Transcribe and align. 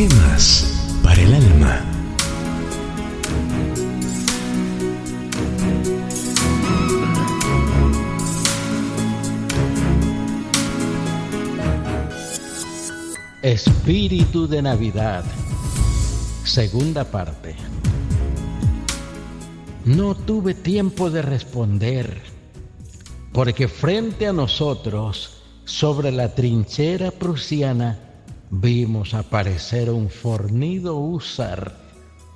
Gemas 0.00 0.64
para 1.02 1.20
el 1.20 1.34
alma. 1.34 1.84
Espíritu 13.42 14.48
de 14.48 14.62
Navidad, 14.62 15.22
segunda 16.44 17.04
parte. 17.04 17.54
No 19.84 20.14
tuve 20.14 20.54
tiempo 20.54 21.10
de 21.10 21.20
responder, 21.20 22.22
porque 23.34 23.68
frente 23.68 24.26
a 24.26 24.32
nosotros, 24.32 25.42
sobre 25.66 26.10
la 26.10 26.34
trinchera 26.34 27.10
prusiana, 27.10 28.09
vimos 28.50 29.14
aparecer 29.14 29.90
un 29.90 30.10
fornido 30.10 30.96
húsar 30.96 31.72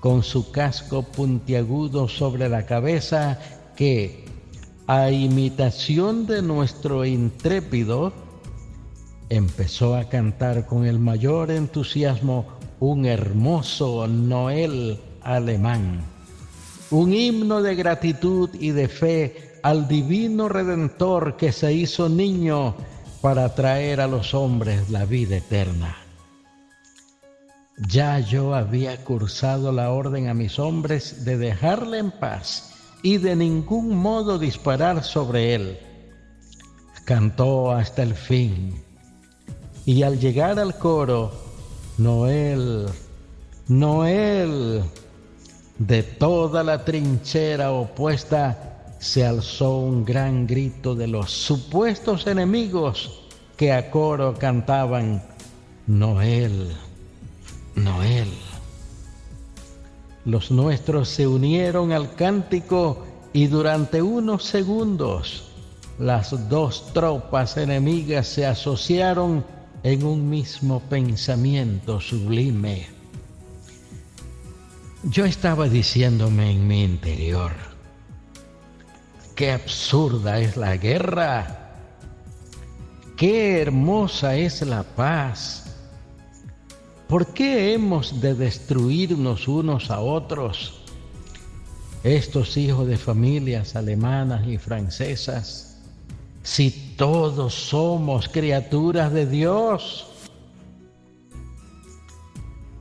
con 0.00 0.22
su 0.22 0.50
casco 0.52 1.02
puntiagudo 1.02 2.08
sobre 2.08 2.48
la 2.48 2.66
cabeza 2.66 3.40
que, 3.74 4.24
a 4.86 5.10
imitación 5.10 6.26
de 6.26 6.42
nuestro 6.42 7.04
intrépido, 7.04 8.12
empezó 9.28 9.96
a 9.96 10.08
cantar 10.08 10.66
con 10.66 10.86
el 10.86 10.98
mayor 10.98 11.50
entusiasmo 11.50 12.46
un 12.78 13.06
hermoso 13.06 14.06
Noel 14.06 15.00
alemán, 15.22 16.02
un 16.90 17.12
himno 17.12 17.62
de 17.62 17.74
gratitud 17.74 18.50
y 18.54 18.70
de 18.70 18.88
fe 18.88 19.58
al 19.62 19.88
divino 19.88 20.48
Redentor 20.48 21.36
que 21.36 21.50
se 21.50 21.72
hizo 21.72 22.08
niño 22.08 22.76
para 23.22 23.54
traer 23.54 24.02
a 24.02 24.06
los 24.06 24.34
hombres 24.34 24.90
la 24.90 25.06
vida 25.06 25.38
eterna. 25.38 26.03
Ya 27.76 28.20
yo 28.20 28.54
había 28.54 29.02
cursado 29.04 29.72
la 29.72 29.90
orden 29.90 30.28
a 30.28 30.34
mis 30.34 30.58
hombres 30.58 31.24
de 31.24 31.36
dejarle 31.36 31.98
en 31.98 32.10
paz 32.12 32.72
y 33.02 33.18
de 33.18 33.34
ningún 33.34 33.96
modo 33.96 34.38
disparar 34.38 35.02
sobre 35.02 35.54
él. 35.54 35.78
Cantó 37.04 37.72
hasta 37.72 38.02
el 38.02 38.14
fin 38.14 38.82
y 39.84 40.02
al 40.02 40.18
llegar 40.18 40.58
al 40.58 40.78
coro, 40.78 41.32
Noel, 41.98 42.86
Noel, 43.68 44.82
de 45.78 46.02
toda 46.02 46.62
la 46.62 46.84
trinchera 46.84 47.72
opuesta 47.72 48.94
se 48.98 49.26
alzó 49.26 49.78
un 49.78 50.04
gran 50.04 50.46
grito 50.46 50.94
de 50.94 51.06
los 51.06 51.30
supuestos 51.30 52.26
enemigos 52.26 53.20
que 53.56 53.72
a 53.72 53.90
coro 53.90 54.34
cantaban, 54.38 55.22
Noel, 55.86 56.74
Noel. 57.74 58.28
Los 60.24 60.50
nuestros 60.50 61.08
se 61.08 61.26
unieron 61.26 61.92
al 61.92 62.14
cántico 62.14 63.04
y 63.32 63.46
durante 63.46 64.00
unos 64.00 64.44
segundos 64.44 65.50
las 65.98 66.48
dos 66.48 66.92
tropas 66.92 67.56
enemigas 67.56 68.26
se 68.26 68.46
asociaron 68.46 69.44
en 69.82 70.02
un 70.04 70.28
mismo 70.28 70.80
pensamiento 70.80 72.00
sublime. 72.00 72.88
Yo 75.04 75.26
estaba 75.26 75.68
diciéndome 75.68 76.50
en 76.50 76.66
mi 76.66 76.82
interior, 76.82 77.52
qué 79.34 79.52
absurda 79.52 80.40
es 80.40 80.56
la 80.56 80.78
guerra, 80.78 81.74
qué 83.16 83.60
hermosa 83.60 84.36
es 84.36 84.62
la 84.62 84.82
paz. 84.82 85.63
¿Por 87.14 87.28
qué 87.28 87.74
hemos 87.74 88.20
de 88.20 88.34
destruirnos 88.34 89.46
unos 89.46 89.92
a 89.92 90.00
otros? 90.00 90.80
Estos 92.02 92.56
hijos 92.56 92.88
de 92.88 92.96
familias 92.96 93.76
alemanas 93.76 94.44
y 94.48 94.58
francesas 94.58 95.80
si 96.42 96.72
todos 96.96 97.54
somos 97.54 98.28
criaturas 98.28 99.12
de 99.12 99.26
Dios? 99.26 100.08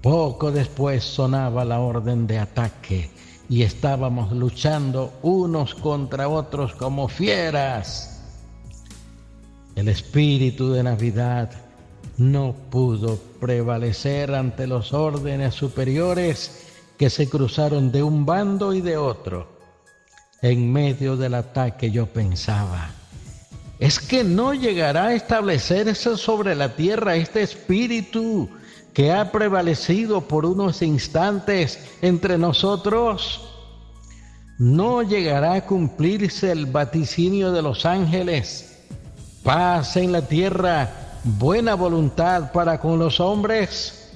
Poco 0.00 0.52
después 0.52 1.02
sonaba 1.02 1.64
la 1.64 1.80
orden 1.80 2.28
de 2.28 2.38
ataque 2.38 3.10
y 3.48 3.62
estábamos 3.62 4.30
luchando 4.30 5.12
unos 5.22 5.74
contra 5.74 6.28
otros 6.28 6.72
como 6.76 7.08
fieras. 7.08 8.22
El 9.74 9.88
espíritu 9.88 10.70
de 10.70 10.84
Navidad 10.84 11.50
no 12.20 12.54
pudo 12.68 13.18
prevalecer 13.40 14.34
ante 14.34 14.66
los 14.66 14.92
órdenes 14.92 15.54
superiores 15.54 16.66
que 16.98 17.08
se 17.08 17.30
cruzaron 17.30 17.90
de 17.90 18.02
un 18.02 18.26
bando 18.26 18.74
y 18.74 18.82
de 18.82 18.98
otro. 18.98 19.48
En 20.42 20.70
medio 20.70 21.16
del 21.16 21.32
ataque 21.32 21.90
yo 21.90 22.04
pensaba, 22.04 22.90
es 23.78 23.98
que 23.98 24.22
no 24.22 24.52
llegará 24.52 25.06
a 25.06 25.14
establecerse 25.14 26.18
sobre 26.18 26.54
la 26.54 26.76
tierra 26.76 27.16
este 27.16 27.40
espíritu 27.40 28.50
que 28.92 29.12
ha 29.12 29.32
prevalecido 29.32 30.20
por 30.20 30.44
unos 30.44 30.82
instantes 30.82 31.78
entre 32.02 32.36
nosotros. 32.36 33.48
No 34.58 35.00
llegará 35.00 35.54
a 35.54 35.64
cumplirse 35.64 36.52
el 36.52 36.66
vaticinio 36.66 37.50
de 37.50 37.62
los 37.62 37.86
ángeles. 37.86 38.84
Paz 39.42 39.96
en 39.96 40.12
la 40.12 40.20
tierra, 40.20 41.09
buena 41.24 41.74
voluntad 41.74 42.52
para 42.52 42.80
con 42.80 42.98
los 42.98 43.20
hombres. 43.20 44.10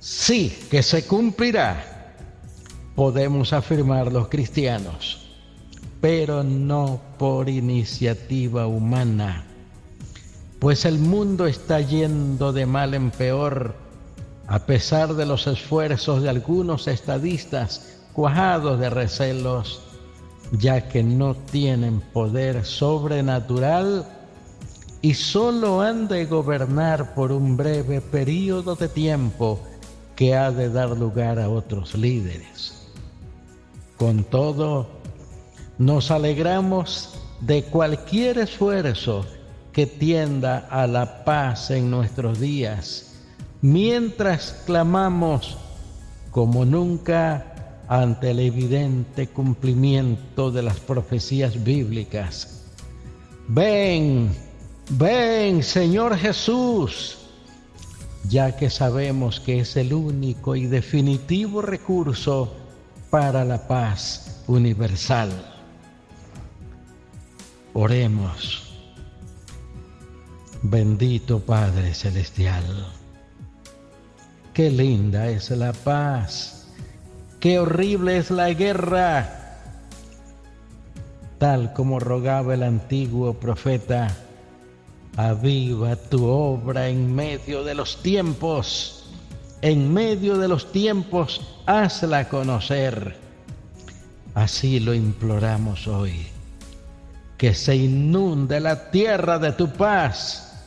Sí, 0.00 0.66
que 0.70 0.82
se 0.82 1.06
cumplirá, 1.06 2.14
podemos 2.94 3.52
afirmar 3.52 4.12
los 4.12 4.28
cristianos 4.28 5.24
pero 6.04 6.42
no 6.44 7.00
por 7.16 7.48
iniciativa 7.48 8.66
humana, 8.66 9.46
pues 10.58 10.84
el 10.84 10.98
mundo 10.98 11.46
está 11.46 11.80
yendo 11.80 12.52
de 12.52 12.66
mal 12.66 12.92
en 12.92 13.10
peor, 13.10 13.74
a 14.46 14.58
pesar 14.66 15.14
de 15.14 15.24
los 15.24 15.46
esfuerzos 15.46 16.22
de 16.22 16.28
algunos 16.28 16.88
estadistas 16.88 18.02
cuajados 18.12 18.78
de 18.80 18.90
recelos, 18.90 19.80
ya 20.52 20.90
que 20.90 21.02
no 21.02 21.36
tienen 21.36 22.02
poder 22.12 22.66
sobrenatural 22.66 24.06
y 25.04 25.12
solo 25.12 25.82
han 25.82 26.08
de 26.08 26.24
gobernar 26.24 27.14
por 27.14 27.30
un 27.30 27.58
breve 27.58 28.00
periodo 28.00 28.74
de 28.74 28.88
tiempo 28.88 29.60
que 30.16 30.34
ha 30.34 30.50
de 30.50 30.70
dar 30.70 30.96
lugar 30.96 31.38
a 31.38 31.50
otros 31.50 31.94
líderes. 31.94 32.88
Con 33.98 34.24
todo, 34.24 34.88
nos 35.76 36.10
alegramos 36.10 37.18
de 37.42 37.64
cualquier 37.64 38.38
esfuerzo 38.38 39.26
que 39.74 39.84
tienda 39.84 40.66
a 40.70 40.86
la 40.86 41.22
paz 41.22 41.70
en 41.70 41.90
nuestros 41.90 42.40
días, 42.40 43.12
mientras 43.60 44.62
clamamos 44.64 45.58
como 46.30 46.64
nunca 46.64 47.82
ante 47.88 48.30
el 48.30 48.40
evidente 48.40 49.26
cumplimiento 49.26 50.50
de 50.50 50.62
las 50.62 50.80
profecías 50.80 51.62
bíblicas. 51.62 52.62
Ven, 53.48 54.30
ven 54.90 55.62
Señor 55.62 56.16
Jesús, 56.16 57.18
ya 58.28 58.56
que 58.56 58.70
sabemos 58.70 59.40
que 59.40 59.60
es 59.60 59.76
el 59.76 59.92
único 59.92 60.56
y 60.56 60.66
definitivo 60.66 61.62
recurso 61.62 62.54
para 63.10 63.44
la 63.44 63.66
paz 63.66 64.42
universal. 64.46 65.30
Oremos. 67.72 68.62
Bendito 70.62 71.40
Padre 71.40 71.92
Celestial. 71.92 72.64
Qué 74.54 74.70
linda 74.70 75.28
es 75.28 75.50
la 75.50 75.72
paz. 75.72 76.68
Qué 77.40 77.58
horrible 77.58 78.16
es 78.16 78.30
la 78.30 78.50
guerra. 78.52 79.58
Tal 81.38 81.72
como 81.72 82.00
rogaba 82.00 82.54
el 82.54 82.62
antiguo 82.62 83.34
profeta, 83.34 84.16
Aviva 85.16 85.94
tu 85.94 86.26
obra 86.26 86.88
en 86.88 87.14
medio 87.14 87.62
de 87.62 87.74
los 87.74 88.02
tiempos. 88.02 89.04
En 89.62 89.92
medio 89.92 90.36
de 90.38 90.48
los 90.48 90.72
tiempos, 90.72 91.40
hazla 91.66 92.28
conocer. 92.28 93.16
Así 94.34 94.80
lo 94.80 94.92
imploramos 94.92 95.86
hoy. 95.86 96.26
Que 97.38 97.54
se 97.54 97.76
inunde 97.76 98.60
la 98.60 98.90
tierra 98.90 99.38
de 99.38 99.52
tu 99.52 99.68
paz. 99.70 100.66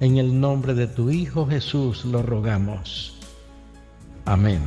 En 0.00 0.18
el 0.18 0.38
nombre 0.38 0.74
de 0.74 0.86
tu 0.86 1.10
Hijo 1.10 1.46
Jesús 1.46 2.04
lo 2.04 2.22
rogamos. 2.22 3.18
Amén. 4.26 4.60